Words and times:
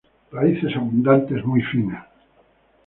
Raíces 0.31 0.75
abundantes, 0.77 1.45
muy 1.45 1.61
finas. 1.61 2.07